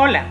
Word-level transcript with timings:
Hola, 0.00 0.26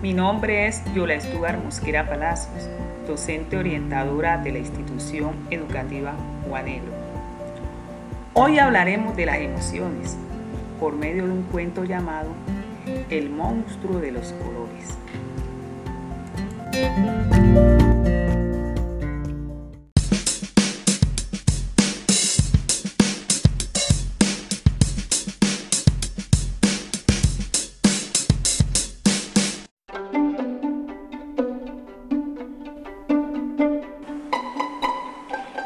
mi 0.00 0.14
nombre 0.14 0.66
es 0.66 0.82
Yola 0.94 1.12
Estugar 1.12 1.58
Mosquera 1.58 2.08
Palacios, 2.08 2.70
docente 3.06 3.58
orientadora 3.58 4.38
de 4.38 4.52
la 4.52 4.58
institución 4.60 5.34
educativa 5.50 6.14
Juanelo. 6.48 6.90
Hoy 8.32 8.58
hablaremos 8.58 9.14
de 9.14 9.26
las 9.26 9.36
emociones 9.36 10.16
por 10.80 10.94
medio 10.96 11.26
de 11.26 11.32
un 11.32 11.42
cuento 11.42 11.84
llamado 11.84 12.30
El 13.10 13.28
monstruo 13.28 14.00
de 14.00 14.12
los 14.12 14.32
colores. 14.32 14.96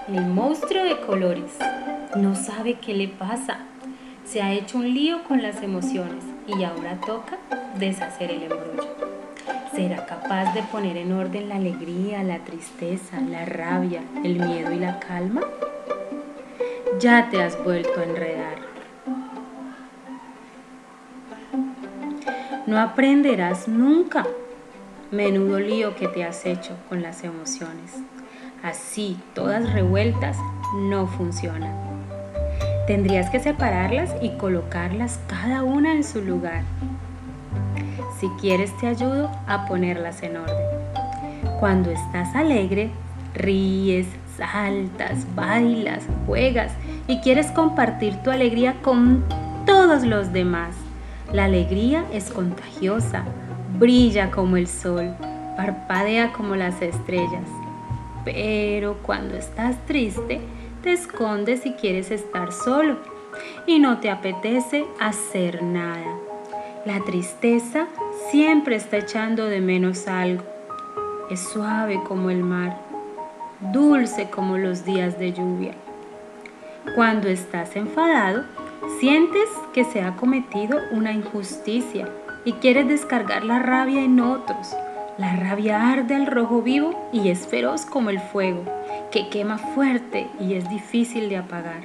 El 0.09 0.25
monstruo 0.25 0.85
de 0.85 0.99
colores 1.01 1.59
no 2.17 2.35
sabe 2.35 2.79
qué 2.81 2.95
le 2.95 3.09
pasa. 3.09 3.59
Se 4.25 4.41
ha 4.41 4.55
hecho 4.55 4.79
un 4.79 4.95
lío 4.95 5.23
con 5.25 5.43
las 5.43 5.63
emociones 5.63 6.25
y 6.47 6.65
ahora 6.65 6.99
toca 7.05 7.37
deshacer 7.79 8.31
el 8.31 8.45
embrollo. 8.45 8.89
¿Será 9.75 10.07
capaz 10.07 10.55
de 10.55 10.63
poner 10.63 10.97
en 10.97 11.13
orden 11.13 11.51
la 11.51 11.57
alegría, 11.57 12.23
la 12.23 12.39
tristeza, 12.39 13.21
la 13.21 13.45
rabia, 13.45 14.01
el 14.25 14.37
miedo 14.41 14.73
y 14.73 14.79
la 14.79 14.99
calma? 14.99 15.43
Ya 16.99 17.29
te 17.29 17.43
has 17.43 17.63
vuelto 17.63 18.01
a 18.01 18.05
enredar. 18.05 18.57
No 22.67 22.81
aprenderás 22.81 23.69
nunca. 23.69 24.27
Menudo 25.11 25.61
lío 25.61 25.95
que 25.97 26.09
te 26.09 26.25
has 26.25 26.47
hecho 26.47 26.79
con 26.89 27.03
las 27.03 27.25
emociones. 27.25 27.93
Así, 28.63 29.19
todas 29.35 29.73
revueltas, 29.73 30.37
no 30.75 31.07
funcionan. 31.07 31.73
Tendrías 32.87 33.31
que 33.31 33.39
separarlas 33.39 34.15
y 34.21 34.31
colocarlas 34.31 35.21
cada 35.27 35.63
una 35.63 35.93
en 35.93 36.03
su 36.03 36.23
lugar. 36.23 36.63
Si 38.19 38.29
quieres 38.41 38.77
te 38.79 38.87
ayudo 38.89 39.31
a 39.47 39.67
ponerlas 39.67 40.23
en 40.23 40.39
orden. 40.39 40.67
Cuando 41.61 41.91
estás 41.91 42.35
alegre, 42.35 42.91
ríes, 43.35 44.07
saltas, 44.37 45.27
bailas, 45.35 46.05
juegas 46.27 46.73
y 47.07 47.19
quieres 47.19 47.51
compartir 47.53 48.17
tu 48.23 48.31
alegría 48.31 48.77
con 48.83 49.25
todos 49.67 50.05
los 50.05 50.33
demás. 50.33 50.75
La 51.33 51.45
alegría 51.45 52.05
es 52.13 52.31
contagiosa, 52.31 53.25
brilla 53.79 54.31
como 54.31 54.57
el 54.57 54.67
sol, 54.67 55.15
parpadea 55.57 56.33
como 56.33 56.57
las 56.57 56.81
estrellas. 56.81 57.45
Pero 58.31 58.99
cuando 58.99 59.39
estás 59.39 59.75
triste, 59.87 60.43
te 60.83 60.93
escondes 60.93 61.65
y 61.65 61.73
quieres 61.73 62.11
estar 62.11 62.53
solo 62.53 62.99
y 63.67 63.79
no 63.79 64.01
te 64.01 64.11
apetece 64.11 64.85
hacer 65.01 65.63
nada. 65.63 66.15
La 66.85 67.03
tristeza 67.05 67.87
siempre 68.31 68.77
está 68.77 68.99
echando 68.99 69.47
de 69.47 69.63
menos 69.63 70.09
algo. 70.09 70.45
Es 71.31 71.41
suave 71.41 72.03
como 72.07 72.29
el 72.29 72.43
mar, 72.43 72.79
dulce 73.73 74.29
como 74.29 74.59
los 74.59 74.85
días 74.85 75.19
de 75.19 75.33
lluvia. 75.33 75.73
Cuando 76.95 77.29
estás 77.29 77.77
enfadado, 77.77 78.45
sientes 79.01 79.49
que 79.73 79.85
se 79.85 80.03
ha 80.03 80.17
cometido 80.17 80.79
una 80.91 81.13
injusticia 81.13 82.07
y 82.45 82.53
quieres 82.53 82.89
descargar 82.89 83.43
la 83.45 83.59
rabia 83.59 84.03
en 84.03 84.21
otros. 84.21 84.77
La 85.19 85.35
rabia 85.35 85.91
arde 85.91 86.15
al 86.15 86.29
rojo 86.29 86.63
vivo 86.63 87.11
y 87.13 87.31
es 87.31 87.49
feroz 87.49 87.85
como 87.85 88.11
el 88.11 88.21
fuego, 88.21 88.63
que 89.11 89.29
quema 89.29 89.59
fuerte 89.59 90.29
y 90.39 90.55
es 90.55 90.71
difícil 90.71 91.29
de 91.29 91.39
apagar. 91.39 91.81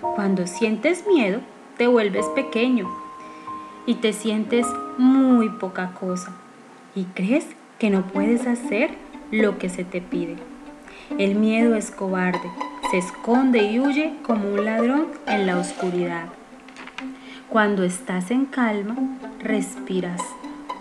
Cuando 0.00 0.46
sientes 0.46 1.04
miedo, 1.08 1.40
te 1.76 1.88
vuelves 1.88 2.24
pequeño 2.36 2.88
y 3.84 3.96
te 3.96 4.12
sientes 4.12 4.64
muy 4.96 5.48
poca 5.48 5.90
cosa 5.98 6.36
y 6.94 7.02
crees 7.06 7.46
que 7.80 7.90
no 7.90 8.02
puedes 8.06 8.46
hacer 8.46 8.90
lo 9.32 9.58
que 9.58 9.68
se 9.68 9.82
te 9.82 10.00
pide. 10.00 10.36
El 11.18 11.34
miedo 11.34 11.74
es 11.74 11.90
cobarde, 11.90 12.48
se 12.92 12.98
esconde 12.98 13.64
y 13.64 13.80
huye 13.80 14.14
como 14.22 14.48
un 14.48 14.64
ladrón 14.64 15.08
en 15.26 15.46
la 15.48 15.58
oscuridad. 15.58 16.26
Cuando 17.48 17.82
estás 17.82 18.30
en 18.30 18.46
calma, 18.46 18.94
respiras 19.40 20.22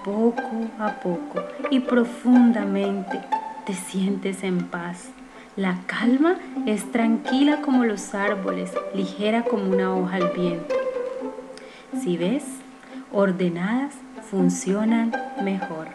poco 0.03 0.67
a 0.79 0.99
poco 0.99 1.43
y 1.69 1.79
profundamente 1.79 3.21
te 3.65 3.73
sientes 3.73 4.43
en 4.43 4.67
paz. 4.67 5.09
La 5.55 5.79
calma 5.85 6.37
es 6.65 6.91
tranquila 6.91 7.61
como 7.61 7.83
los 7.83 8.15
árboles, 8.15 8.71
ligera 8.93 9.43
como 9.43 9.71
una 9.71 9.93
hoja 9.95 10.15
al 10.15 10.29
viento. 10.29 10.75
Si 12.01 12.17
ves, 12.17 12.43
ordenadas 13.11 13.93
funcionan 14.29 15.11
mejor. 15.43 15.87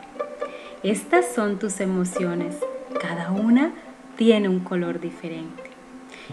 Estas 0.83 1.27
son 1.35 1.59
tus 1.59 1.81
emociones. 1.81 2.59
Cada 3.01 3.31
una 3.31 3.73
tiene 4.17 4.49
un 4.49 4.61
color 4.61 5.01
diferente. 5.01 5.63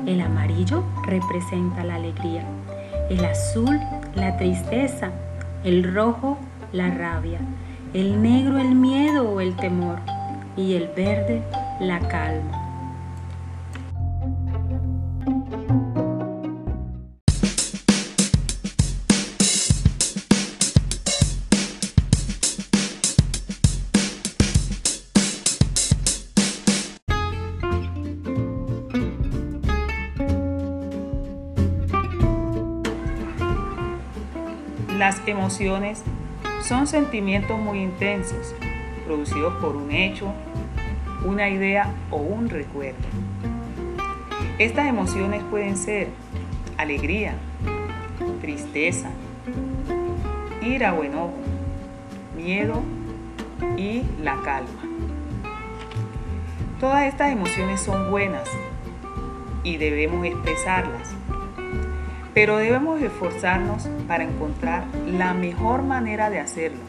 El 0.06 0.22
amarillo 0.22 0.84
representa 1.06 1.84
la 1.84 1.96
alegría, 1.96 2.44
el 3.10 3.24
azul 3.26 3.80
la 4.16 4.38
tristeza, 4.38 5.12
el 5.64 5.94
rojo 5.94 6.38
la 6.74 6.90
rabia, 6.90 7.40
el 7.94 8.22
negro 8.22 8.58
el 8.58 8.74
miedo 8.74 9.30
o 9.30 9.40
el 9.40 9.56
temor 9.56 10.00
y 10.58 10.74
el 10.74 10.88
verde 10.88 11.44
la 11.80 12.00
calma. 12.00 12.60
Las 34.98 35.28
emociones 35.28 36.04
son 36.63 36.88
sentimientos 36.88 37.59
muy 37.59 37.81
intensos, 37.81 38.56
producidos 39.06 39.53
por 39.56 39.75
un 39.75 39.91
hecho, 39.91 40.34
una 41.25 41.50
idea 41.50 41.94
o 42.09 42.18
un 42.18 42.50
recuerdo. 42.50 43.03
Estas 44.59 44.88
emociones 44.88 45.44
pueden 45.50 45.75
ser 45.75 46.07
alegría, 46.78 47.35
tristeza, 48.40 49.09
ira 50.62 50.94
o 50.94 51.03
enojo, 51.03 51.34
miedo 52.38 52.81
y 53.75 54.03
la 54.22 54.40
calma. 54.41 54.69
Todas 56.80 57.03
estas 57.03 57.31
emociones 57.34 57.81
son 57.81 58.09
buenas 58.09 58.50
y 59.63 59.78
debemos 59.78 60.25
expresarlas 60.25 61.13
pero 62.34 62.58
debemos 62.58 63.02
esforzarnos 63.02 63.88
para 64.08 64.24
encontrar 64.24 64.86
la 65.06 65.34
mejor 65.34 65.84
manera 65.84 66.30
de 66.30 66.40
hacerlo 66.40 66.82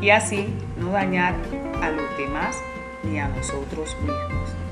y 0.00 0.10
así 0.10 0.48
no 0.76 0.90
dañar 0.90 1.34
a 1.82 1.90
los 1.90 2.16
demás 2.16 2.56
ni 3.02 3.18
a 3.18 3.28
nosotros 3.28 3.96
mismos. 4.00 4.67